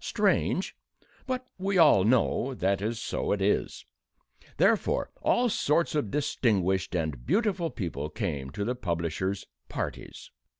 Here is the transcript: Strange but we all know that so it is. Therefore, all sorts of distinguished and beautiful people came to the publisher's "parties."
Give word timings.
Strange 0.00 0.74
but 1.24 1.46
we 1.56 1.78
all 1.78 2.02
know 2.02 2.52
that 2.52 2.82
so 2.96 3.30
it 3.30 3.40
is. 3.40 3.86
Therefore, 4.56 5.12
all 5.22 5.48
sorts 5.48 5.94
of 5.94 6.10
distinguished 6.10 6.96
and 6.96 7.24
beautiful 7.24 7.70
people 7.70 8.10
came 8.10 8.50
to 8.50 8.64
the 8.64 8.74
publisher's 8.74 9.46
"parties." 9.68 10.32